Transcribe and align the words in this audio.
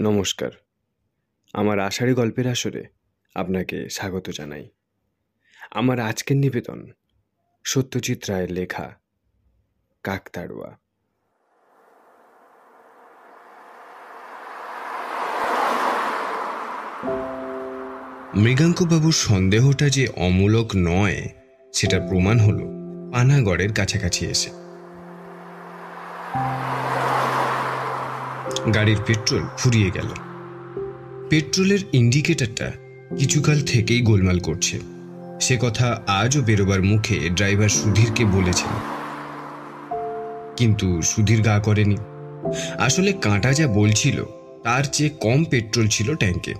নমস্কার। 0.00 0.50
আমার 1.52 1.78
আষাঢ়ি 1.78 2.14
গল্পের 2.14 2.46
আসরে 2.48 2.84
আপনাকে 3.34 3.88
স্বাগত 3.88 4.30
জানাই। 4.30 4.68
আমার 5.70 6.00
আজকের 6.00 6.36
নিবেদন 6.36 6.92
সত্যজিৎ 7.64 8.30
রায়ের 8.30 8.52
লেখা, 8.52 8.94
কাকতাড়ুয়া। 10.02 10.78
মৃগাঙ্কবাবুর 18.36 19.12
সন্দেহটা 19.12 19.88
যে 19.88 20.08
অমূলক 20.16 20.70
নয় 20.76 21.28
সেটা 21.72 22.00
প্রমাণ 22.00 22.38
হলো 22.38 22.64
পানাগড়ের 23.12 23.72
কাছাকাছি 23.72 24.26
এসে। 24.26 24.63
গাড়ির 28.74 28.96
পেট্রোল 29.06 29.42
ফুরিয়ে 29.58 29.90
গেল। 29.90 30.06
পেট্রোলের 31.30 31.78
ইন্ডিকেটরটা 31.92 32.72
কিছুকাল 33.16 33.60
থেকেই 33.60 34.00
গোলমাল 34.00 34.38
করছে। 34.38 34.80
সে 35.40 35.58
কথা 35.60 36.02
আজও 36.06 36.42
বেরোবার 36.42 36.82
মুখে 36.82 37.28
ড্রাইভার 37.28 37.68
সুধীরকে 37.68 38.24
বলেছেন। 38.24 38.70
কিন্তু 40.56 41.02
সুধীর 41.02 41.42
গা 41.42 41.58
করেনি। 41.58 41.96
আসলে 42.78 43.12
কাঁটা 43.12 43.52
যা 43.52 43.66
বলছিল, 43.66 44.24
তার 44.64 44.84
চেয়ে 44.92 45.10
কম 45.10 45.44
পেট্রোল 45.44 45.86
ছিল 45.86 46.14
ট্যাঙ্কে। 46.14 46.54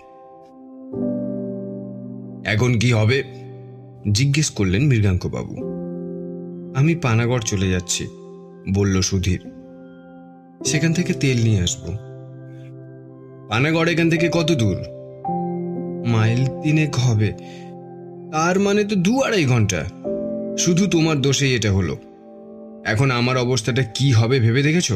এখন 2.51 2.79
কি 2.79 2.93
হবে? 2.93 3.25
জিজ্ঞেস 4.13 4.51
করলেন 4.51 4.83
মৃগাঙ্কবাবু। 4.83 5.57
আমি 6.77 6.95
পানাগড় 6.95 7.43
চলে 7.47 7.71
যাচ্ছি, 7.71 8.07
বলল 8.75 9.01
সুধীর। 9.01 9.54
সেখান 10.65 10.93
থেকে 10.93 11.13
তেল 11.13 11.45
নিয়ে 11.45 11.61
আসব। 11.61 11.87
পানাগড় 13.49 13.93
এখান 13.93 14.11
থেকে 14.11 14.29
কত 14.33 14.53
দূর? 14.53 14.77
মাইল 16.07 16.63
তিনেক 16.63 16.97
হবে। 16.97 17.33
তার 18.33 18.61
মানে 18.61 18.85
তো 18.85 18.97
দু 18.97 19.21
আড়াই 19.21 19.45
ঘণ্টা। 19.45 19.85
শুধু 20.59 20.87
তোমার 20.87 21.21
দোষেই 21.21 21.55
এটা 21.55 21.73
হলো। 21.73 21.97
এখন 22.85 23.11
আমার 23.11 23.37
অবস্থাটা 23.37 23.83
কি 23.83 24.13
হবে 24.13 24.41
ভেবে 24.41 24.63
দেখেছ? 24.63 24.93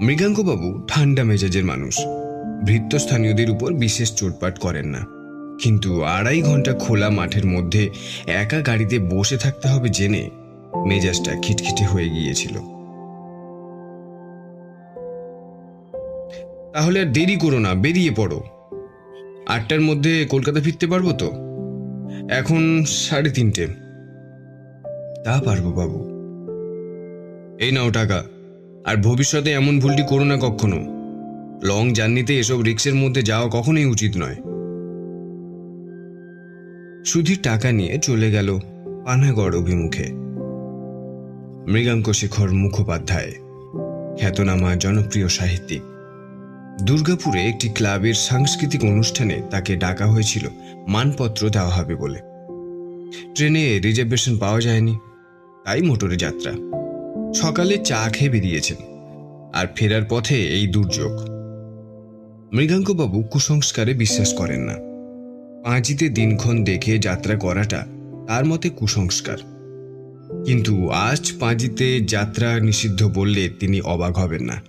মৃগাঙ্কবাবু 0.00 0.86
ঠান্ডা 0.88 1.24
মেজাজের 1.24 1.64
মানুষ। 1.64 1.98
ভৃত্যস্থানীয়দের 2.64 3.50
উপর 3.50 3.72
বিশেষ 3.72 4.14
চোটপাট 4.14 4.58
করেন 4.58 4.86
না। 4.86 5.06
কিন্তু 5.62 6.02
আড়াই 6.02 6.42
ঘণ্টা 6.42 6.72
খোলা 6.72 7.10
মাঠের 7.10 7.46
মধ্যে 7.46 7.90
একা 8.26 8.60
গাড়িতে 8.60 8.98
বসে 8.98 9.36
থাকতে 9.36 9.68
হবে 9.68 9.88
জেনে 9.88 10.30
মেজাজটা 10.84 11.32
খিটখিটে 11.42 11.84
হয়ে 11.84 12.08
গিয়েছিল। 12.08 12.58
তাহলে 16.74 17.00
আর 17.00 17.12
দেরি 17.12 17.36
করো 17.36 17.58
না, 17.58 17.74
বেরিয়ে 17.74 18.10
পড়ো। 18.16 18.42
আটটার 19.46 19.80
মধ্যে 19.80 20.26
কলকাতা 20.30 20.60
ফিরতে 20.60 20.86
পারব 20.86 21.12
তো? 21.12 21.30
এখন 22.30 22.84
সাড়ে 22.86 23.30
তিনটে। 23.30 23.66
তা 25.24 25.42
পারব 25.44 25.64
বাবু। 25.64 25.98
এই 27.60 27.72
নাও 27.72 27.90
টাকা। 27.90 28.24
আর 28.84 28.96
ভবিষ্যতে 28.96 29.52
এমন 29.52 29.80
ভুলটি 29.80 30.02
করো 30.08 30.24
না 30.24 30.36
কখনো। 30.36 30.76
লং 31.62 31.92
জার্নিতে 31.92 32.38
এসব 32.38 32.60
রিক্সের 32.60 32.94
মধ্যে 32.94 33.22
যাওয়া 33.22 33.48
কখনোই 33.52 33.84
উচিত 33.84 34.12
নয়। 34.16 34.34
সুধীর 37.04 37.38
টাকা 37.42 37.72
নিয়ে 37.72 37.98
চলে 37.98 38.30
গেল 38.30 38.58
পানাগড় 39.04 39.58
অভিমুখে। 39.58 40.25
মৃগাঙ্ক 41.68 42.12
শেখর 42.12 42.50
মুখোপাধ্যায়, 42.52 43.32
খ্যাতনামা 44.18 44.76
জনপ্রিয় 44.76 45.28
সাহিত্যিক। 45.28 45.82
দুর্গাপুরে 46.82 47.40
একটি 47.42 47.68
ক্লাবের 47.68 48.14
সাংস্কৃতিক 48.14 48.84
অনুষ্ঠানে 48.84 49.42
তাকে 49.50 49.76
ডাকা 49.76 50.06
হয়েছিল 50.06 50.48
মানপত্র 50.88 51.50
দেওয়া 51.50 51.70
হবে 51.70 51.94
বলে। 51.94 52.18
ট্রেনে 53.34 53.78
রিজার্ভেশন 53.78 54.38
পাওয়া 54.38 54.60
যায়নি, 54.60 54.98
তাই 55.64 55.82
মোটরে 55.82 56.16
যাত্রা। 56.16 56.52
সকালে 57.34 57.78
চা 57.78 58.08
খেয়ে 58.12 58.30
বেরিয়েছেন, 58.30 58.76
আর 59.54 59.66
ফেরার 59.76 60.02
পথে 60.08 60.34
এই 60.34 60.66
দুর্যোগ। 60.66 61.12
মৃগাঙ্কবাবু 62.52 63.22
কুসংস্কারে 63.22 63.94
বিশ্বাস 63.94 64.34
করেন 64.34 64.60
না। 64.60 64.76
পাঁচিতে 65.64 66.08
দিনক্ষণ 66.08 66.64
দেখে 66.64 66.98
যাত্রা 66.98 67.34
করাটা 67.34 67.86
তার 68.26 68.44
মতে 68.44 68.68
কুসংস্কার। 68.68 69.55
কিন্তু 70.46 70.88
আজ 70.88 71.32
পাঁজিতে 71.40 72.00
যাত্রা 72.00 72.60
নিষিদ্ধ 72.60 73.10
বললে 73.14 73.48
তিনি 73.60 73.80
অবাক 73.80 74.18
হবেন 74.18 74.42
না। 74.42 74.62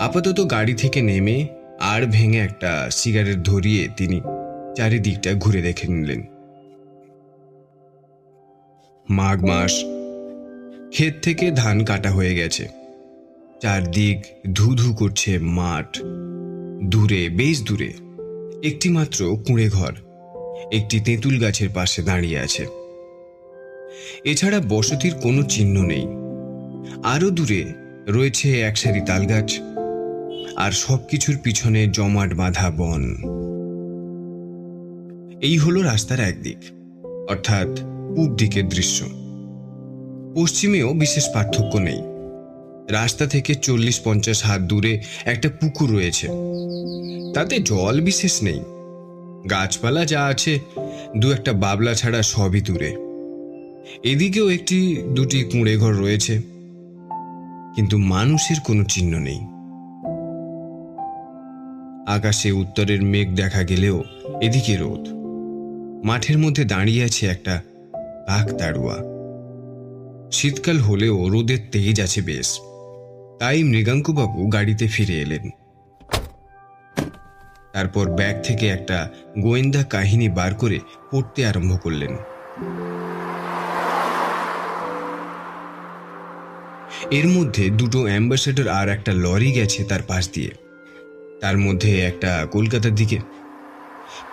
আপাতত 0.00 0.50
গাড়ি 0.50 0.74
থেকে 0.74 1.02
নেমে 1.02 1.46
আর 1.80 2.06
ভেঙে 2.06 2.38
একটা 2.38 2.90
সিগারেট 2.90 3.38
ধরিয়ে 3.38 3.88
তিনি 3.96 4.20
চারিদিকটা 4.76 5.34
ঘুরে 5.34 5.62
দেখে 5.62 5.88
নিলেন। 5.88 6.20
মাঘ 9.10 9.44
মাস, 9.44 9.72
ক্ষেত 10.90 11.14
থেকে 11.22 11.50
ধান 11.50 11.84
কাটা 11.84 12.10
হয়ে 12.10 12.34
গেছে। 12.34 12.68
চারদিক 13.60 14.18
ধু 14.52 14.74
ধু 14.74 14.94
করছে 14.94 15.38
মাঠ। 15.38 15.98
দূরে, 16.84 17.28
বেশ 17.28 17.62
দূরে 17.64 17.92
একটি 18.64 18.88
মাত্র 18.88 19.36
কুঁড়ে 19.46 19.68
ঘর 19.68 19.92
একটি 20.72 21.00
তেঁতুল 21.00 21.38
গাছের 21.38 21.68
পাশে 21.74 22.02
দাঁড়িয়ে 22.02 22.38
আছে। 22.38 22.81
এছাড়া 24.24 24.60
বসতির 24.68 25.14
কোনো 25.14 25.42
চিহ্ন 25.42 25.86
নেই। 25.86 26.06
আরও 27.02 27.30
দূরে 27.30 27.64
রয়েছে 28.08 28.60
এক 28.60 28.76
সারি 28.76 29.00
তালগাছ 29.00 29.60
আর 30.56 30.72
সবকিছুর 30.72 31.38
পিছনে 31.42 31.86
জমাট 31.86 32.34
বাঁধা 32.34 32.70
বন। 32.70 33.02
এই 35.42 35.58
হলো 35.58 35.82
রাস্তার 35.82 36.20
একদিক, 36.20 36.56
অর্থাৎ 37.30 37.80
পূব 38.16 38.36
দিকের 38.36 38.68
দৃশ্য। 38.68 39.04
পশ্চিমেও 40.34 40.92
বিশেষ 40.92 41.28
পার্থক্য 41.34 41.78
নেই। 41.78 42.02
রাস্তা 42.88 43.26
থেকে 43.26 43.54
চল্লিশ 43.54 44.00
পঞ্চাশ 44.04 44.44
হাত 44.44 44.60
দূরে 44.60 45.02
একটা 45.24 45.48
পুকুর 45.60 45.92
রয়েছে। 45.92 46.28
তাতে 47.34 47.58
জল 47.58 48.00
বিশেষ 48.00 48.42
নেই। 48.42 48.60
গাছপালা 49.50 50.04
যা 50.04 50.24
আছে, 50.24 50.58
দু 51.16 51.32
একটা 51.32 51.52
বাবলা 51.52 51.94
ছাড়া 51.94 52.22
সবই 52.22 52.60
দূরে। 52.60 53.11
এদিকেও 54.02 54.50
একটি, 54.50 55.02
দুটি 55.14 55.44
কুঁড়ে 55.44 55.76
ঘর 55.76 55.92
রয়েছে। 55.92 56.42
কিন্তু 57.76 57.98
মানুষের 57.98 58.56
কোনো 58.64 58.84
চিহ্ন 58.84 59.18
নেই। 59.18 59.40
আকাশে 62.06 62.52
উত্তরের 62.52 63.02
মেঘ 63.02 63.34
দেখা 63.34 63.62
গেলেও 63.62 64.04
এদিকে 64.40 64.76
রোদ। 64.76 65.08
মাঠের 66.06 66.38
মধ্যে 66.38 66.64
দাঁড়িয়ে 66.64 67.04
আছে 67.04 67.26
একটা 67.26 67.62
কাক 68.26 68.52
তাড়ুয়া। 68.52 68.96
শীতকাল 70.32 70.78
হলেও 70.78 71.28
রোদের 71.28 71.58
তেজ 71.72 72.00
আছে 72.00 72.22
বেশ। 72.22 72.60
তাই 73.38 73.62
মৃগাঙ্কুবাবু 73.62 74.46
গাড়িতে 74.46 74.88
ফিরে 74.88 75.20
এলেন। 75.20 75.50
তারপর 77.72 78.10
ব্যাগ 78.10 78.42
থেকে 78.42 78.68
একটা 78.68 79.08
গোয়েন্দা 79.38 79.84
কাহিনী 79.84 80.28
বার 80.28 80.54
করে 80.54 80.78
পড়তে 81.10 81.46
আরম্ভ 81.46 81.80
করলেন। 81.82 82.16
এর 87.12 87.28
মধ্যে 87.28 87.70
দুটো 87.70 88.02
অ্যাম্বাসেডর 88.02 88.68
আর 88.68 88.88
একটা 88.88 89.12
লরি 89.12 89.52
গেছে 89.52 89.84
তার 89.84 90.00
পাশ 90.08 90.30
দিয়ে। 90.32 90.50
তার 91.40 91.58
মধ্যে 91.58 92.00
একটা 92.00 92.46
কলকাতার 92.52 92.94
দিকে। 92.94 93.18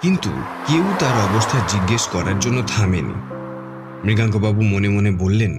কিন্তু 0.02 0.30
কেউ 0.68 0.84
তার 1.00 1.34
অবস্থা 1.34 1.60
জিজ্ঞেস 1.68 2.08
করার 2.08 2.40
জন্য 2.40 2.62
থামেনি। 2.68 3.14
মৃগাঙ্কবাবু 4.04 4.62
মনে 4.62 4.90
মনে 4.90 5.12
বললেন, 5.12 5.58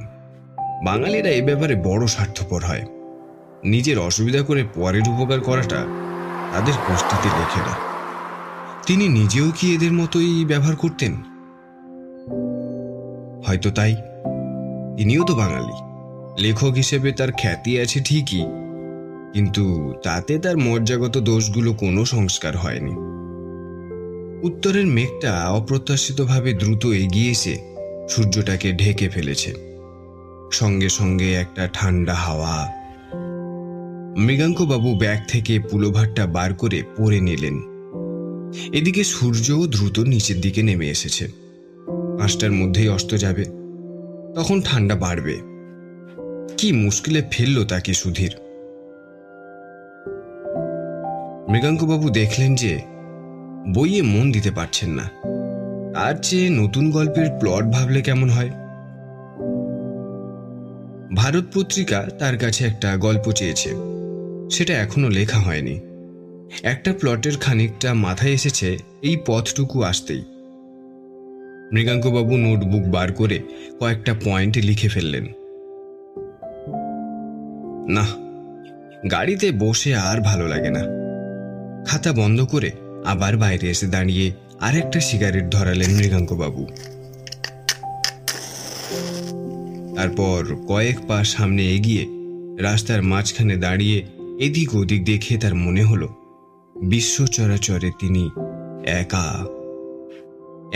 বাঙালিরা 0.85 1.29
এ 1.29 1.43
ব্যাপারে 1.43 1.75
বড় 1.75 2.07
স্বার্থপর 2.07 2.65
হয়। 2.65 2.83
নিজের 3.65 3.99
অসুবিধা 3.99 4.43
করে 4.43 4.65
পরের 4.75 5.03
উপকার 5.09 5.41
করাটা 5.41 5.87
তাদের 6.53 6.75
গোষ্ঠীতে 6.89 7.29
লেখে 7.39 7.61
না। 7.61 7.77
তিনি 8.87 9.09
নিজেও 9.09 9.51
কি 9.57 9.75
এদের 9.75 9.93
মতোই 9.93 10.45
ব্যবহার 10.49 10.77
করতেন? 10.77 11.13
হয়তো 13.47 13.71
তাই। 13.71 13.97
তিনিও 14.97 15.25
তো 15.25 15.35
বাঙালি। 15.35 15.90
লেখক 16.41 16.73
হিসেবে 16.75 17.13
তার 17.13 17.33
খ্যাতি 17.33 17.81
আছে 17.81 18.01
ঠিকই, 18.05 18.45
কিন্তু 19.33 19.95
তাতে 20.05 20.39
তার 20.39 20.57
মর্যাগত 20.57 21.19
দোষগুলো 21.19 21.73
কোনো 21.73 22.05
সংস্কার 22.05 22.57
হয়নি। 22.57 22.95
উত্তরের 24.47 24.87
মেঘটা 24.87 25.49
অপ্রত্যাশিতভাবে 25.49 26.53
দ্রুত 26.53 26.87
এগিয়ে 26.87 27.31
এসে 27.31 27.59
সূর্যটাকে 28.09 28.73
ঢেকে 28.73 29.09
ফেলেছে। 29.09 29.55
সঙ্গে 30.53 30.89
সঙ্গে 30.89 31.35
একটা 31.35 31.69
ঠান্ডা 31.73 32.15
হাওয়া। 32.15 32.69
মৃগাঙ্কবাবু 34.19 34.95
ব্যাগ 34.95 35.19
থেকে 35.29 35.59
পুলোভারটা 35.59 36.27
বার 36.27 36.55
করে 36.55 36.83
পরে 36.97 37.21
নিলেন। 37.21 37.57
এদিকে 38.73 39.05
সূর্যও 39.05 39.67
দ্রুত 39.67 39.99
নিচের 39.99 40.41
দিকে 40.41 40.63
নেমে 40.63 40.89
এসেছে। 40.89 41.29
পাঁচটার 42.19 42.53
মধ্যেই 42.53 42.89
অস্ত 42.89 43.15
যাবে। 43.15 43.45
তখন 44.35 44.61
ঠান্ডা 44.65 44.95
বাড়বে। 44.95 45.50
কি 46.57 46.73
মুশকিলে 46.73 47.23
ফেলল 47.31 47.65
তাকে 47.65 47.95
সুধীর? 47.95 48.35
মৃগাঙ্কবাবু 51.51 52.11
দেখলেন 52.11 52.55
যে 52.55 52.81
বইয়ে 53.75 54.03
মন 54.03 54.33
দিতে 54.33 54.51
পারছেন 54.51 54.91
না। 54.91 55.11
তার 55.95 56.15
চেয়ে 56.23 56.49
নতুন 56.49 56.91
গল্পের 56.91 57.27
প্লট 57.41 57.65
ভাবলে 57.65 58.03
কেমন 58.03 58.31
হয়? 58.31 58.51
ভারত 61.17 61.45
পত্রিকা 61.55 62.07
তার 62.19 62.39
কাছে 62.39 62.65
একটা 62.65 62.97
গল্প 62.97 63.33
চেয়েছে। 63.33 63.71
সেটা 64.51 64.75
এখনও 64.75 65.09
লেখা 65.09 65.39
হয়নি। 65.39 65.81
একটা 66.63 66.93
প্লটের 66.93 67.37
খানিকটা 67.37 67.95
মাথায় 67.95 68.33
এসেছে 68.33 68.79
এই 69.03 69.17
পথটুকু 69.27 69.83
আসতেই। 69.83 70.23
মৃগাঙ্কবাবু 71.73 72.37
নোটবুক 72.37 72.83
বার 72.83 73.13
করে 73.13 73.39
কয়েকটা 73.81 74.15
পয়েন্ট 74.25 74.59
লিখে 74.59 74.89
ফেললেন। 74.89 75.27
না, 77.91 78.05
গাড়িতে 79.11 79.53
বসে 79.53 79.95
আর 79.95 80.21
ভালো 80.21 80.49
লাগে 80.49 80.71
না। 80.71 80.83
খাতা 81.87 82.13
বন্ধ 82.13 82.39
করে 82.43 82.71
আবার 83.05 83.37
বাইরে 83.37 83.67
এসে 83.71 83.87
দাঁড়িয়ে 83.87 84.27
আরেকটা 84.61 85.01
সিগারেট 85.01 85.47
ধরালেন 85.51 85.91
মৃগাঙ্কবাবু। 85.97 86.63
তারপর 89.97 90.41
কয়েক 90.69 90.99
পা 91.09 91.25
সামনে 91.25 91.63
এগিয়ে 91.75 92.07
রাস্তার 92.63 93.03
মাঝখানে 93.03 93.57
দাঁড়িয়ে 93.57 93.99
এদিক 94.41 94.75
ওদিক 94.75 95.05
দেখে 95.05 95.39
তার 95.39 95.55
মনে 95.55 95.83
হলো, 95.85 96.09
বিশ্ব 96.77 97.27
চরাচরে 97.27 97.91
তিনি 98.01 98.25
একা। 99.01 99.27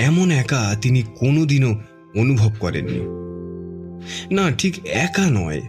এমন 0.03 0.31
একা 0.31 0.77
তিনি 0.83 1.03
কোনোদিনও 1.21 1.73
অনুভব 2.17 2.53
করেননি। 2.61 3.03
না, 4.35 4.45
ঠিক 4.59 4.75
একা 5.05 5.27
নয় 5.31 5.61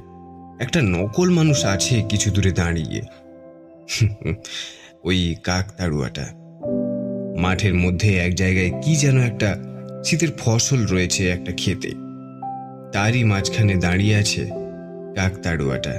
একটা 0.59 0.81
নকল 0.81 1.29
মানুষ 1.29 1.65
আছে 1.65 2.03
কিছু 2.09 2.31
দূরে 2.31 2.51
দাঁড়িয়ে। 2.51 3.01
ওই 5.03 5.35
কাক 5.43 5.65
তাড়ুয়াটা 5.77 6.25
মাঠের 7.37 7.73
মধ্যে 7.73 8.09
এক 8.17 8.35
জায়গায় 8.35 8.71
কি 8.83 8.95
যেন 8.95 9.17
একটা 9.21 9.49
শীতের 10.05 10.31
ফসল 10.37 10.85
রয়েছে 10.85 11.29
একটা 11.29 11.51
খেতে 11.51 11.91
তারই 12.91 13.23
মাঝখানে 13.23 13.75
দাঁড়িয়ে 13.75 14.15
আছে 14.15 14.43
কাকতাড়ুয়াটা 15.15 15.95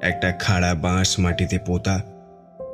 একটা 0.00 0.32
খাড়া 0.32 0.74
বাঁশ 0.74 1.18
মাটিতে 1.18 1.58
পোতা, 1.66 2.02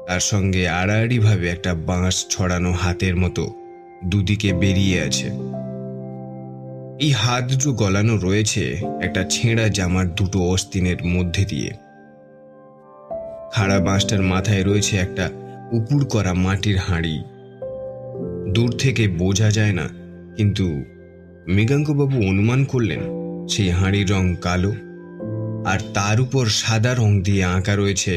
তার 0.06 0.20
সঙ্গে 0.20 0.69
আড়াআড়ি 0.69 1.19
ভাবে 1.19 1.49
একটা 1.49 1.75
বাঁশ 1.75 2.26
ছড়ানো 2.31 2.73
হাতের 2.73 3.17
মতো 3.17 3.55
দুদিকে 4.05 4.53
বেরিয়ে 4.53 5.00
আছে। 5.00 5.51
এই 7.04 7.12
হাত 7.22 7.43
দুটো 7.50 7.70
গলানো 7.82 8.14
রয়েছে 8.26 8.64
একটা 9.06 9.22
ছেঁড়া 9.34 9.66
জামার 9.76 10.06
দুটো 10.19 10.38
অস্তিনের 10.54 11.00
মধ্যে 11.14 11.43
দিয়ে। 11.44 11.70
খাড়া 13.54 13.78
বাঁশটার 13.87 14.22
মাথায় 14.32 14.62
রয়েছে 14.69 14.94
একটা 14.96 15.26
উপুর 15.72 16.00
করা 16.04 16.32
মাটির 16.44 16.78
হাঁড়ি। 16.87 17.16
দূর 18.54 18.70
থেকে 18.82 19.04
বোঝা 19.20 19.49
যায় 19.50 19.75
না, 19.81 19.87
কিন্তু 20.37 20.66
মৃগাঙ্কবাবু 21.54 22.16
অনুমান 22.31 22.60
করলেন, 22.64 23.02
সেই 23.52 23.70
হাঁড়ির 23.78 24.06
রং 24.12 24.25
কালো 24.46 24.72
আর 25.70 25.78
তার 25.96 26.16
উপর 26.20 26.44
সাদা 26.60 26.93
রং 26.94 27.10
দিয়ে 27.26 27.43
আঁকা 27.56 27.75
রয়েছে 27.76 28.12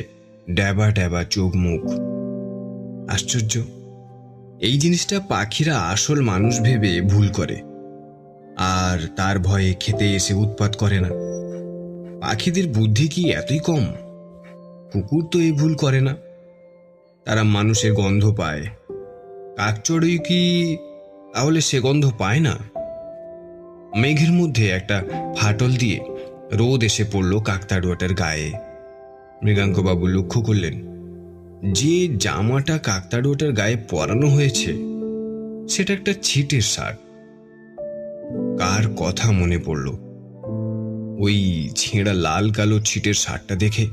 ড্যাবা 0.57 0.87
ড্যাবা 0.97 1.21
চোখ 1.35 1.51
মুখ 1.65 1.83
আশ্চর্য, 3.15 3.53
এই 4.67 4.75
জিনিসটা 4.83 5.17
পাখিরা 5.31 5.75
আসল 5.93 6.17
মানুষ 6.31 6.53
ভেবে 6.65 6.91
ভুল 7.13 7.27
করে। 7.39 7.57
আর 8.57 9.07
তার 9.15 9.39
ভয়ে 9.39 9.73
খেতে 9.79 10.15
এসে 10.15 10.33
উৎপাত 10.33 10.75
করে 10.75 10.99
না। 10.99 11.09
পাখিদের 12.21 12.67
বুদ্ধি 12.67 13.07
কি 13.07 13.31
এতই 13.31 13.59
কম? 13.59 13.85
কুকুর 14.93 15.27
তো 15.31 15.39
এই 15.39 15.51
ভুল 15.51 15.75
করে 15.75 16.01
না। 16.01 16.15
তারা 17.25 17.43
মানুষের 17.43 17.93
গন্ধ 17.93 18.33
পায়। 18.37 18.67
কাকচড়ই 19.57 20.17
কি 20.17 20.77
তাহলে 21.33 21.61
সে 21.61 21.79
গন্ধ 21.79 22.11
পায় 22.17 22.39
না? 22.39 22.57
মেঘের 23.95 24.31
মধ্যে 24.31 24.69
একটা 24.69 25.03
ফাটল 25.37 25.71
দিয়ে 25.71 25.99
রোদ 26.51 26.83
এসে 26.83 27.05
পড়ল 27.11 27.39
কাকতাড়ুয়াটার 27.39 28.13
গায়ে। 28.13 28.51
মৃগাঙ্কবাবু 29.43 30.07
লক্ষ্য 30.07 30.41
করলেন, 30.41 30.81
যে 31.73 32.07
জামাটা 32.17 32.77
কাকতাড়ুয়াটার 32.77 33.51
গায়ে 33.51 33.77
পরানো 33.89 34.27
হয়েছে, 34.27 34.73
সেটা 35.69 35.93
একটা 35.93 36.13
ছিটের 36.23 36.61
শার্ট। 36.61 36.97
কার 38.59 38.93
কথা 38.97 39.31
মনে 39.31 39.57
পড়ল? 39.57 39.87
ওই 41.19 41.69
ছেঁড়া 41.75 42.13
লাল 42.13 42.51
কালো 42.51 42.79
ছিটের 42.79 43.13
শার্টটা 43.13 43.55
দেখে? 43.55 43.87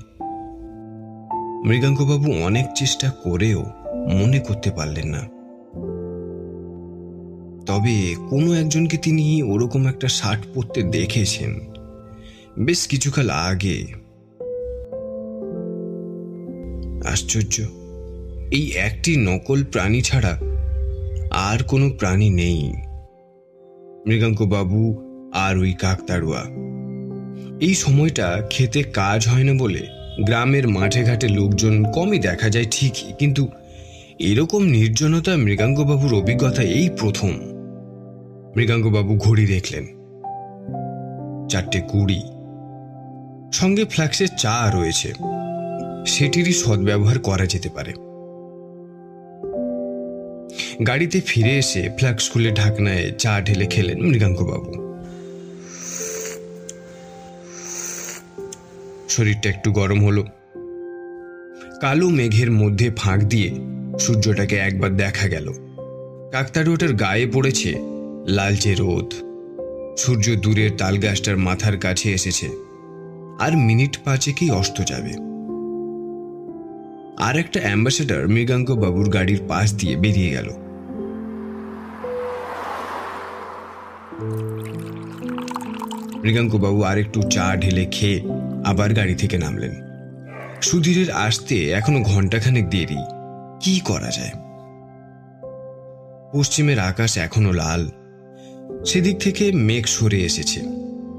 মৃগাঙ্কবাবু 1.67 2.33
অনেক 2.33 2.67
চেষ্টা 2.77 3.11
করেও 3.11 3.65
মনে 4.09 4.39
করতে 4.39 4.71
পারলেন 4.71 5.09
না। 5.09 5.21
তবে 7.67 8.15
কোনো 8.31 8.53
একজনকে 8.53 8.97
তিনি 8.97 9.43
ওরকম 9.43 9.87
একটা 9.87 10.09
শার্ট 10.09 10.43
পরতে 10.55 10.83
দেখেছেন। 10.83 11.61
বেশ 12.59 12.87
কিছুকাল 12.87 13.31
আগে। 13.31 13.87
আশ্চর্য, 17.09 17.63
এই 18.51 18.73
একটি 18.73 19.17
নকল 19.17 19.65
প্রাণী 19.65 20.01
ছাড়া 20.01 20.39
আর 21.31 21.63
কোনো 21.63 21.91
প্রাণী 21.91 22.31
নেই। 22.31 22.73
মৃগাঙ্কবাবু 24.07 24.99
আর 25.35 25.59
ওই 25.59 25.73
কাকতাড়ুয়া। 25.73 26.43
এই 27.61 27.75
সময়টা 27.75 28.43
খেতে 28.51 28.83
কাজ 28.83 29.29
হয় 29.29 29.45
না 29.45 29.63
বলে 29.63 29.87
গ্রামের 30.25 30.69
মাঠে 30.69 31.05
ঘাটে 31.05 31.29
লোকজন 31.29 31.85
কমই 31.85 32.19
দেখা 32.19 32.49
যায় 32.49 32.65
ঠিকই, 32.71 33.13
কিন্তু 33.19 33.49
এরকম 34.19 34.63
নির্জনতা 34.63 35.37
মৃগাঙ্কবাবুর 35.37 36.15
অভিজ্ঞতা 36.15 36.63
এই 36.63 36.89
প্রথম। 36.99 37.33
মৃগাঙ্কবাবু 38.57 39.17
ঘড়ি 39.17 39.47
দেখলেন। 39.47 39.85
চারটে 41.49 41.81
কুড়ি। 41.81 42.23
সঙ্গে 43.53 43.85
ফ্ল্যাক্সের 43.85 44.29
চা 44.39 44.71
রয়েছে। 44.75 45.13
সেটিরই 46.07 46.53
সদ্ব্যবহার 46.53 47.19
করা 47.19 47.47
যেতে 47.47 47.69
পারে। 47.69 47.93
গাড়িতে 50.87 51.21
ফিরে 51.27 51.59
এসে 51.59 51.89
ফ্ল্যাক্স 51.97 52.31
খুলে 52.31 52.51
ঢাকনায় 52.51 53.13
চা 53.19 53.41
ঢেলে 53.41 53.67
খেলেন 53.67 54.03
মৃগাঙ্কবাবু। 54.03 54.93
শরীরটা 59.09 59.51
একটু 59.51 59.73
গরম 59.73 60.05
হলো। 60.05 60.25
কালো 61.81 62.09
মেঘের 62.09 62.51
মধ্যে 62.51 62.91
ফাঁক 62.97 63.21
দিয়ে 63.21 63.51
সূর্যটাকে 63.99 64.57
একবার 64.57 64.97
দেখা 64.97 65.29
গেল। 65.29 65.53
কাকতাড়ুয়াটার 66.33 66.93
গায়ে 66.93 67.27
পড়েছে, 67.27 67.75
লালচে 68.27 68.75
রোদ। 68.75 69.13
সূর্য 69.99 70.35
দূরের 70.35 70.71
তালগাছটার 70.79 71.37
মাথার 71.37 71.79
কাছে 71.79 72.13
এসেছে। 72.13 72.49
আর 73.41 73.57
মিনিট 73.57 73.99
পাঁচেকেই 74.05 74.51
অস্ত 74.51 74.83
যাবে। 74.85 75.32
আর 77.19 77.39
একটা 77.39 77.61
অ্যাম্বাসেডার 77.61 78.29
মৃগাঙ্ক 78.29 78.71
বাবুর 78.71 79.11
গাড়ির 79.11 79.41
পাশ 79.49 79.75
দিয়ে 79.75 79.97
বেরিয়ে 79.97 80.31
গেল। 80.31 80.51
মৃগাঙ্ক 86.23 86.57
বাবু 86.57 86.83
আর 86.83 86.99
একটু 86.99 87.23
চা 87.23 87.57
ঢেলে 87.57 87.85
খেয়ে 87.85 88.23
আবার 88.65 88.95
গাড়ি 88.95 89.15
থেকে 89.15 89.39
নামলেন। 89.39 89.71
সুধীরের 90.63 91.11
আসতে 91.11 91.71
এখনও 91.71 92.01
ঘন্টাখানেক 92.01 92.71
দেরি। 92.71 92.97
কি 93.61 93.81
করা 93.81 94.11
যায়? 94.11 94.31
পশ্চিমের 96.33 96.79
আকাশ 96.79 97.19
এখনও 97.19 97.53
লাল। 97.53 97.91
সেদিক 98.85 99.19
থেকে 99.19 99.53
মেঘ 99.53 99.85
সরে 99.87 100.21
এসেছে। 100.21 100.61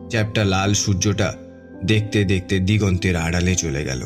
চ্যাপটা 0.10 0.44
লাল 0.44 0.74
সূর্যটা 0.74 1.34
দেখতে 1.86 2.24
দেখতে 2.24 2.60
দিগন্তের 2.60 3.16
আড়ালে 3.16 3.56
চলে 3.56 3.84
গেল। 3.84 4.04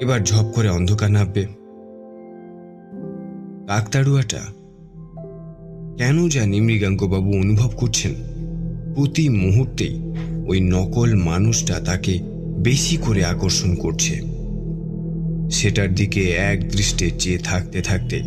এবার 0.00 0.20
ঝপ 0.20 0.44
করে 0.54 0.68
অন্ধকার 0.68 1.10
নামবে। 1.10 1.46
কাকতাড়ুয়াটা 3.68 4.40
কেন 5.98 6.28
জানি 6.28 6.60
মৃগাঙ্কবাবু 6.60 7.30
অনুভব 7.32 7.70
করছেন। 7.76 8.14
প্রতি 8.94 9.28
মুহূর্তেই 9.28 10.00
ওই 10.46 10.60
নকল 10.60 11.14
মানুষটা 11.14 11.80
তাকে 11.80 12.20
বেশি 12.58 12.96
করে 12.96 13.24
আকর্ষণ 13.24 13.74
করছে। 13.74 14.20
সেটার 15.50 15.94
দিকে 15.94 16.30
এক 16.30 16.68
দৃষ্টে 16.68 17.10
চেয়ে 17.10 17.38
থাকতে 17.38 17.82
থাকতে 17.82 18.22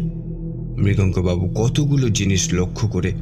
মৃগাঙ্কবাবু 0.77 1.53
কতগুলো 1.55 2.09
জিনিস 2.09 2.53
লক্ষ্য 2.53 2.87
করে 2.87 3.13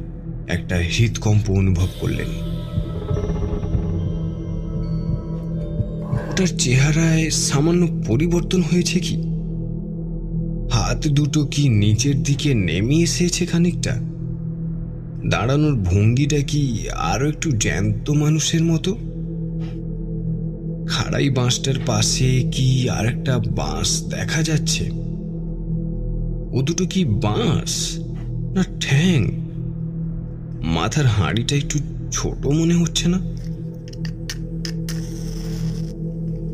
একটা 0.48 0.76
হৃদকম্প 0.76 1.50
অনুভব 1.50 1.88
করলেন। 2.00 2.61
ওটার 6.32 6.58
চেহারায় 6.58 7.30
সামান্য 7.30 7.88
পরিবর্তন 8.06 8.62
হয়েছে 8.62 9.00
কি? 9.00 9.16
হাত 10.72 11.06
দুটো 11.06 11.46
কি 11.46 11.68
নিচের 11.68 12.22
দিকে 12.22 12.54
নেমে 12.54 12.94
এসেছে 12.94 13.46
খানিকটা? 13.46 13.90
দাঁড়ানোর 15.30 15.74
ভঙ্গিটা 15.74 16.40
কি 16.42 16.88
আরও 16.94 17.28
একটু 17.28 17.52
জ্যান্ত 17.52 18.10
মানুষের 18.10 18.62
মতো? 18.64 18.94
খাড়াই 20.88 21.30
বাঁশটার 21.30 21.74
পাশে 21.86 22.50
কি 22.52 22.90
আর 22.90 23.06
একটা 23.06 23.38
বাঁশ 23.38 24.02
দেখা 24.02 24.42
যাচ্ছে? 24.42 24.90
ও 26.52 26.62
দুটো 26.62 26.86
কি 26.86 27.04
বাঁশ? 27.04 27.98
না 28.54 28.64
ঠ্যাং? 28.80 29.24
মাথার 30.62 31.06
হাঁড়িটা 31.06 31.56
একটু 31.56 31.78
ছোট 32.12 32.46
মনে 32.46 32.74
হচ্ছে 32.74 33.08
না? 33.08 33.20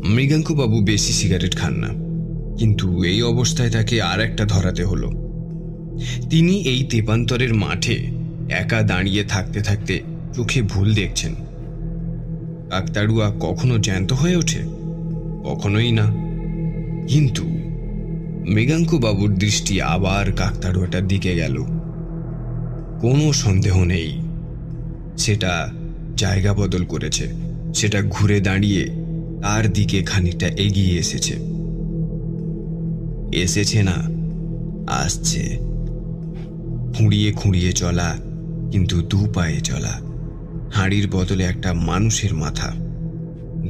মৃগাঙ্ক 0.09 0.51
বাবু 0.51 0.81
বেশি 0.81 1.13
সিগারেট 1.13 1.57
খান 1.57 1.73
না। 1.73 1.87
কিন্তু 2.57 3.03
এই 3.03 3.21
অবস্থায় 3.21 3.71
তাকে 3.71 4.01
আর 4.01 4.19
একটা 4.19 4.45
ধরাতে 4.45 4.83
হলো। 4.83 5.09
তিনি 6.29 6.55
এই 6.55 6.83
তেপান্তরের 6.83 7.53
মাঠে 7.53 8.11
একা 8.49 8.81
দাঁড়িয়ে 8.81 9.23
থাকতে 9.23 9.61
থাকতে 9.61 10.01
চোখে 10.33 10.61
ভুল 10.61 10.93
দেখছেন। 10.93 11.35
কাকতাড়ুয়া 12.69 13.31
কখনো 13.39 13.77
জ্যান্ত 13.77 14.13
হয়ে 14.13 14.35
ওঠে, 14.35 14.59
কখনোই 15.43 15.91
না। 15.91 16.05
কিন্তু 17.07 17.43
মৃগাঙ্ক 18.47 18.95
বাবুর 18.95 19.35
দৃষ্টি 19.35 19.81
আবার 19.81 20.31
কাকতাড়ুয়াটার 20.31 21.07
দিকে 21.07 21.35
গেল। 21.35 21.55
কোনো 23.01 23.33
সন্দেহ 23.33 23.83
নেই, 23.83 24.19
সেটা 25.17 25.71
জায়গা 26.17 26.53
বদল 26.53 26.83
করেছে, 26.83 27.33
সেটা 27.75 28.01
ঘুরে 28.09 28.39
দাঁড়িয়ে 28.39 28.98
তার 29.41 29.73
দিকে 29.73 30.03
খানিকটা 30.03 30.47
এগিয়ে 30.47 30.99
এসেছে। 30.99 31.33
এসেছে 33.33 33.83
না, 33.83 33.97
আসছে। 34.93 35.57
খুঁড়িয়ে 36.97 37.31
খুঁড়িয়ে 37.31 37.71
চলা, 37.71 38.15
কিন্তু 38.71 39.01
দু 39.01 39.27
পায়ে 39.33 39.59
চলা। 39.59 40.01
হাঁড়ির 40.73 41.07
বদলে 41.11 41.43
একটা 41.43 41.73
মানুষের 41.73 42.33
মাথা। 42.33 42.73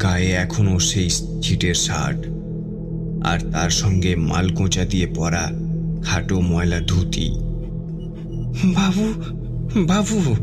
গায়ে 0.02 0.32
এখনও 0.32 0.80
সেই 0.80 1.10
ছিটের 1.42 1.74
শার্ট। 1.74 2.18
আর 3.26 3.40
তার 3.52 3.70
সঙ্গে 3.70 4.16
মালকোঁচা 4.16 4.86
দিয়ে 4.86 5.08
পরা 5.08 5.52
খাটো 6.04 6.42
ময়লা 6.42 6.80
ধুতি। 6.80 7.30
বাবু 8.66 9.14
বাবু 9.78 10.36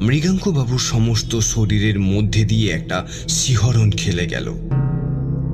মৃগাঙ্ক 0.00 0.48
বাবুর 0.48 0.78
সমস্ত 0.78 1.38
শরীরের 1.38 2.00
মধ্যে 2.00 2.44
দিয়ে 2.44 2.70
একটা 2.70 3.06
শিহরণ 3.28 3.90
খেলে 3.90 4.26
গেল। 4.26 4.52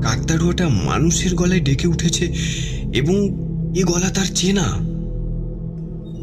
কাকতাড়ুয়াটা 0.02 0.68
মানুষের 0.68 1.34
গলায় 1.34 1.61
ডেকে 1.61 1.88
উঠেছে 1.88 2.32
এবং 2.94 3.14
এ 3.78 3.84
গলা 3.84 4.11
তার 4.11 4.26
চেনা। 4.34 4.78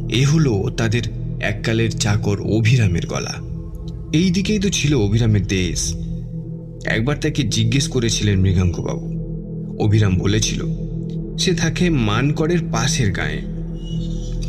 এ 0.10 0.26
হলো 0.26 0.70
তাদের 0.78 1.02
এককালের 1.42 1.92
চাকর 1.92 2.42
অভিরামের 2.42 3.08
গলা। 3.08 3.36
এই 4.14 4.32
দিকেই 4.32 4.60
তো 4.60 4.70
ছিল 4.70 4.96
অভিরামের 4.96 5.48
দেশ। 5.48 5.96
একবার 6.86 7.20
তাকে 7.20 7.44
জিজ্ঞেস 7.44 7.88
করেছিলেন 7.88 8.40
মৃগাঙ্কবাবু। 8.40 9.20
অভিরাম 9.80 10.18
বলেছিল, 10.18 10.64
সে 11.38 11.54
থাকে 11.54 11.90
মানকড়ের 11.90 12.60
পাশের 12.72 13.12
গায়ে। 13.12 13.42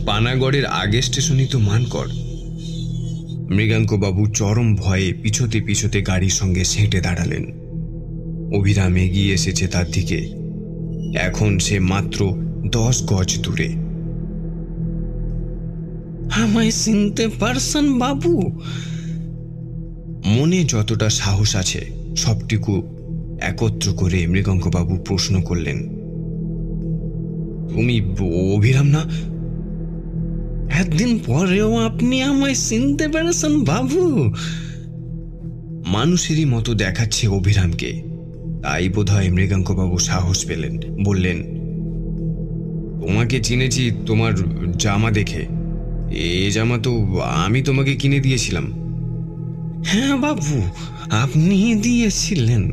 পানাগড়ের 0.07 0.67
আগে 0.67 1.03
স্টেশনই 1.03 1.47
তো 1.47 1.59
মানকড়। 1.59 2.20
মৃগাঙ্কবাবু 3.51 4.27
চরম 4.27 4.75
ভয়ে 4.75 5.13
পিছতে 5.13 5.61
পিছতে 5.61 6.03
গাড়ির 6.03 6.31
সঙ্গে 6.31 6.65
সেঁটে 6.65 7.01
দাঁড়ালেন। 7.01 7.45
অভিরাম 8.55 8.97
এগিয়ে 8.97 9.35
এসেছে 9.35 9.67
তার 9.67 9.85
দিকে। 9.93 10.17
এখন 11.19 11.59
সে 11.59 11.79
মাত্র 11.79 12.33
দশ 12.71 13.03
গজ 13.05 13.41
দূরে। 13.41 13.69
আমায় 16.43 16.71
চিনতে 16.71 17.29
পারছেন 17.41 17.99
বাবু? 17.99 18.61
মনে 20.27 20.65
যতটা 20.65 21.11
সাহস 21.11 21.57
আছে 21.57 21.87
সবটুকু 22.17 22.83
একত্র 23.41 23.93
করে 23.93 24.27
মৃগঙ্কবাবু 24.27 24.97
প্রশ্ন 24.97 25.41
করলেন। 25.41 25.89
তুমি 27.69 28.01
অভিরাম 28.57 28.87
না? 28.87 29.31
একদিন 30.71 31.21
পরেও 31.27 31.77
আপনি 31.77 32.23
আমায় 32.23 32.55
চিনতে 32.55 33.09
পেরেছেন, 33.09 33.65
বাবু। 33.65 34.33
মানুষেরই 35.87 36.45
মতো 36.45 36.75
দেখাচ্ছে 36.75 37.29
অভিরামকে। 37.29 38.03
তাই 38.63 38.89
বোধ 38.89 38.97
বোধহয় 38.97 39.31
মৃগাঙ্কবাবু 39.31 39.99
সাহস 39.99 40.45
পেলেন, 40.45 40.79
বললেন, 41.05 41.43
তোমাকে 43.01 43.41
চিনেছি 43.41 43.91
তোমার 44.07 44.33
জামা 44.79 45.11
দেখে। 45.11 45.47
এ 46.11 46.51
জামা 46.55 46.79
তো 46.79 47.21
আমি 47.21 47.63
তোমাকে 47.63 47.97
কিনে 47.97 48.21
দিয়েছিলাম। 48.21 48.73
হ্যাঁ 49.87 50.17
বাবু, 50.17 50.63
আপনি 51.11 51.75
দিয়েছিলেন। 51.75 52.73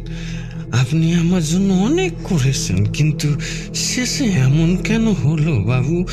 আপনি 0.72 1.14
আমার 1.14 1.44
জন্য 1.44 1.74
অনেক 1.74 2.14
করেছেন, 2.24 2.86
কিন্তু 2.86 3.28
শেষে 3.76 4.24
এমন 4.24 4.78
কেন 4.78 5.08
হলো, 5.08 5.64
বাবু? 5.64 6.06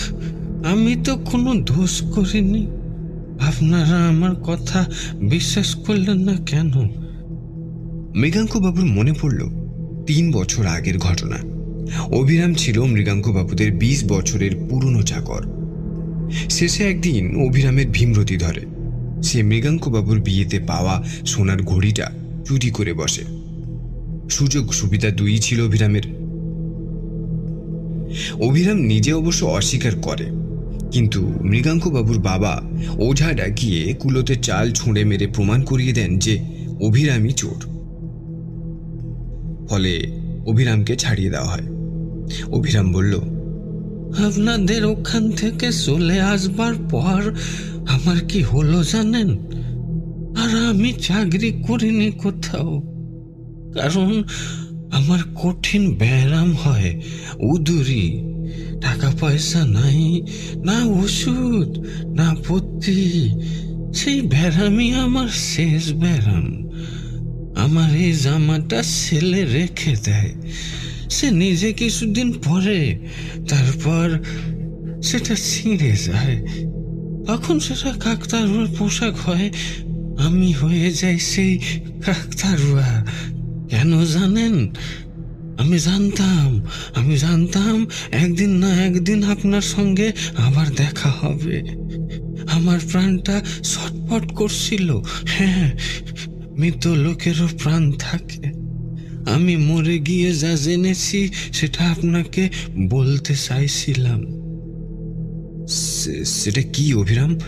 আমি 0.64 0.96
তো 1.04 1.16
কোনো 1.16 1.54
দোষ 1.54 2.02
করিনি। 2.02 2.66
আপনারা 3.40 4.08
আমার 4.08 4.34
কথা 4.34 4.84
বিশ্বাস 5.20 5.74
করলেন 5.74 6.16
না 6.16 6.36
কেন? 6.46 6.72
মৃগাঙ্কবাবুর 8.16 8.84
মনে 8.84 9.12
পড়ল, 9.12 9.38
তিন 10.06 10.32
বছর 10.32 10.66
আগের 10.66 10.98
ঘটনা। 10.98 11.36
অভিরাম 12.02 12.54
ছিল 12.54 12.82
মৃগাঙ্কবাবুদের 12.82 13.72
বিশ 13.72 14.04
বছরের 14.08 14.50
পুরনো 14.70 15.02
চাকর। 15.02 15.42
শেষে 16.50 16.84
একদিন 16.84 17.48
অভিরামের 17.48 17.86
ভীমরতি 17.92 18.36
ধরে। 18.36 18.60
সে 19.22 19.42
মৃগাঙ্কবাবুর 19.42 20.20
বিয়েতে 20.20 20.58
পাওয়া 20.58 21.02
সোনার 21.26 21.62
ঘড়িটা 21.62 22.10
চুরি 22.44 22.70
করে 22.70 22.92
বসে। 22.92 23.22
সুযোগ 24.30 24.72
সুবিধা 24.72 25.10
দুই 25.10 25.38
ছিল 25.38 25.60
অভিরামের। 25.60 26.02
অভিরাম 28.40 28.76
নিজে 28.76 29.12
অবশ্য 29.12 29.44
অস্বীকার 29.44 29.92
করে। 30.02 30.43
কিন্তু 30.94 31.34
মৃগাঙ্কবাবুর 31.42 32.18
বাবা 32.18 32.62
ওঝা 32.98 33.32
ডাকিয়ে 33.32 33.94
কুলোতে 33.94 34.36
চাল 34.36 34.72
ছুঁড়ে 34.72 35.04
মেরে 35.04 35.26
প্রমাণ 35.26 35.62
করিয়ে 35.62 35.92
দেন 35.92 36.18
যে 36.18 36.38
অভিরামই 36.80 37.32
চোর। 37.32 37.60
ফলে 39.66 39.92
অভিরামকে 40.46 40.96
ছাড়িয়ে 40.96 41.30
দেওয়া 41.30 41.48
হয়। 41.48 41.66
অভিরাম 42.46 42.92
বলল, 42.92 43.14
আপনাদের 44.26 44.84
ওখান 44.84 45.30
থেকে 45.30 45.72
চলে 45.72 46.20
আসবার 46.20 46.74
পর 46.90 47.34
আমার 47.88 48.16
কি 48.28 48.42
হলো 48.42 48.84
জানেন? 48.84 49.30
আর 50.36 50.68
আমি 50.70 50.92
চাকরি 50.92 51.50
করিনি 51.66 52.10
কোথাও। 52.10 52.80
কারণ 53.74 54.22
আমার 54.92 55.18
কঠিন 55.42 55.94
ব্যায়াম 55.98 56.52
হয়, 56.52 57.02
উদুরি 57.38 58.33
টাকা 58.80 59.12
পয়সা 59.20 59.66
নাই, 59.66 60.22
না 60.64 60.84
ওষুধ, 60.84 61.70
না 62.06 62.36
পত্তি 62.48 63.30
সেই 63.94 64.20
ব্যারামই 64.20 64.92
আমার 64.92 65.28
শেষ 65.28 65.92
ব্যারাম। 65.92 66.70
আমার 67.56 67.94
এই 67.94 68.12
জামাটা 68.12 68.82
ছেলে 68.82 69.44
রেখে 69.44 69.94
দেয়। 70.04 70.32
সে 71.10 71.30
নিজে 71.30 71.72
কিছুদিন 71.72 72.32
পরে 72.32 72.98
তারপর 73.48 74.22
সেটা 75.02 75.34
ছিঁড়ে 75.34 75.96
যায়। 75.96 76.46
তখন 77.26 77.60
সেটা 77.60 77.92
কাকতারুয়ার 78.00 78.66
পোশাক 78.78 79.14
হয়, 79.16 79.50
আমি 80.18 80.52
হয়ে 80.52 80.90
যাই 80.90 81.18
সেই 81.18 81.58
কাকতারুয়া। 82.06 83.06
কেন 83.70 84.04
জানেন? 84.04 84.54
আমি 85.58 85.78
জানতাম 85.78 86.66
আমি 86.94 87.16
জানতাম 87.16 87.86
একদিন 88.12 88.50
না 88.50 88.84
একদিন 88.84 89.24
আপনার 89.24 89.60
সঙ্গে 89.60 90.12
আবার 90.36 90.70
দেখা 90.70 91.10
হবে। 91.10 91.62
আমার 92.50 92.80
প্রাণটা 92.90 93.44
ছটপট 93.62 94.34
করছিল। 94.34 95.02
হ্যাঁ 95.26 95.72
মৃত 96.58 96.86
লোকেরও 96.86 97.48
প্রাণ 97.62 97.92
থাকে। 97.92 98.64
আমি 99.30 99.56
মরে 99.56 99.98
গিয়ে 99.98 100.34
যা 100.34 100.54
জেনেছি 100.54 101.28
সেটা 101.52 101.84
আপনাকে 101.84 102.48
বলতে 102.88 103.34
চাইছিলাম। 103.36 104.20
"সে- 105.66 106.24
সেটা 106.24 106.62
কি 106.62 106.94
অভিরাম? 106.94 107.38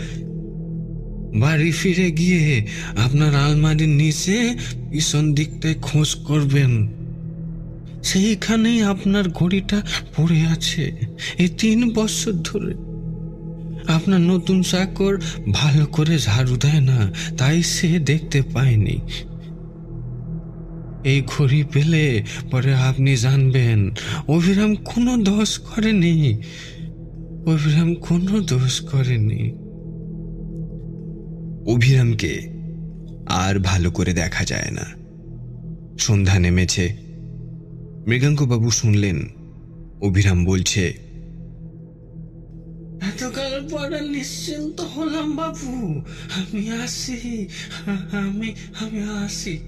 বাড়ি 1.41 1.73
ফিরে 1.73 2.11
গিয়ে 2.11 2.67
আপনার 2.97 3.35
আলমারির 3.35 3.89
নিচে 3.89 4.57
পিছন 4.91 5.35
দিকটায় 5.35 5.75
খোঁজ 5.83 6.15
করবেন। 6.15 6.89
সেইখানেই 8.03 8.83
আপনার 8.83 9.29
ঘড়িটা 9.29 9.83
পড়ে 10.17 10.47
আছে। 10.47 10.97
এই 11.39 11.49
তিন 11.49 11.93
বছর 11.95 12.33
ধরে। 12.33 12.75
আপনার 13.93 14.21
নতুন 14.21 14.63
চাকর 14.63 15.19
ভালো 15.53 15.87
করে 15.87 16.19
ঝাড়ু 16.19 16.57
দেয় 16.57 16.81
না, 16.81 17.13
তাই 17.39 17.63
সে 17.63 17.99
দেখতে 17.99 18.43
পায়নি। 18.43 19.01
এই 21.05 21.23
ঘড়ি 21.27 21.65
পেলে 21.73 22.25
পরে 22.51 22.75
আপনি 22.75 23.17
জানবেন, 23.17 23.91
অভিরাম 24.29 24.75
কোনো 24.75 25.17
দোষ 25.17 25.59
করেনি। 25.59 26.43
অভিরাম 27.47 27.95
কোনো 27.95 28.41
দোষ 28.41 28.81
করেনি। 28.81 29.53
অভিরামকে 31.73 32.49
আর 33.27 33.59
ভালো 33.59 33.91
করে 33.91 34.13
দেখা 34.13 34.45
যায় 34.45 34.71
না। 34.71 34.85
সন্ধ্যা 35.99 36.39
নেমেছে। 36.39 37.06
মৃগাঙ্কবাবু 38.07 38.71
শুনলেন। 38.71 39.29
অভিরাম 40.01 40.45
বলছে 40.45 41.07
পড়া 43.71 44.01
নিশ্চিন্ত 44.01 44.81
হলাম 44.81 45.37
বাবু। 45.37 46.03
আমি 46.35 46.71
আসি 46.71 47.49
আমি 48.11 48.55
আমি 48.81 49.03
আসি। 49.03 49.59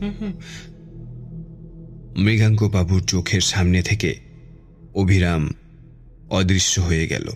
মৃগাঙ্ক 2.17 2.69
বাবুর 2.69 3.03
চোখের 3.03 3.41
সামনে 3.41 3.83
থেকে 3.83 4.17
অভিরাম 4.95 5.55
অদৃশ্য 6.31 6.81
হয়ে 6.81 7.09
গেল। 7.09 7.29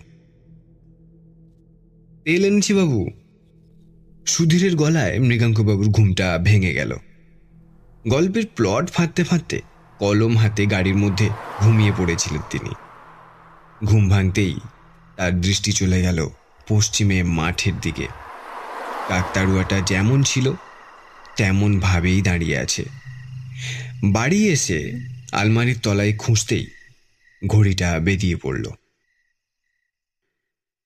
তেল 2.25 2.45
এনেছি 2.45 2.73
বাবু? 2.73 3.09
সুধীরের 4.25 4.75
গলায় 4.75 5.19
মৃগাঙ্ক 5.19 5.61
বাবুর 5.61 5.87
ঘুমটা 5.87 6.39
ভেঙে 6.43 6.73
গেল। 6.73 6.95
গল্পের 8.07 8.43
প্লট 8.55 8.89
ফাঁদতে 8.89 9.23
ফাঁদতে 9.23 9.61
কলম 10.03 10.37
হাতে 10.37 10.65
গাড়ির 10.65 10.95
মধ্যে 10.95 11.29
ঘুমিয়ে 11.59 11.91
পড়েছিলেন 11.97 12.41
তিনি। 12.49 12.69
ঘুম 13.85 14.09
ভাঙতেই 14.09 14.59
তার 15.15 15.41
দৃষ্টি 15.41 15.71
চলে 15.71 16.01
গেল 16.01 16.29
পশ্চিমে 16.67 17.23
মাঠের 17.23 17.79
দিকে। 17.79 18.07
কাকতাড়ুয়াটা 19.07 19.79
যেমন 19.79 20.23
ছিল 20.23 20.53
তেমন 21.35 21.79
ভাবেই 21.79 22.21
দাঁড়িয়ে 22.21 22.57
আছে। 22.57 22.85
বাড়ি 24.03 24.47
এসে 24.47 24.91
আলমারির 25.31 25.79
তলায় 25.79 26.13
খুঁজতেই 26.17 26.67
ঘড়িটা 27.47 27.99
বেরিয়ে 27.99 28.35
পড়ল। 28.35 28.69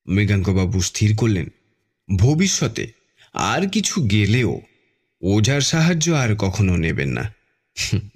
মৃগাঙ্কবাবু 0.07 0.81
স্থির 0.81 1.15
করলেন, 1.17 1.47
ভবিষ্যতে 2.17 2.91
আর 3.33 3.69
কিছু 3.69 4.01
গেলেও 4.01 4.61
ওঝার 5.21 5.61
সাহায্য 5.61 6.11
আর 6.11 6.35
কখনো 6.35 6.77
নেবেন 6.77 7.09
না। 7.09 7.33